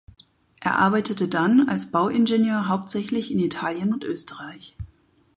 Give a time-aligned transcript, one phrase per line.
[0.61, 4.75] Er arbeitete dann als Bauingenieur hauptsächlich in Italien und Österreich.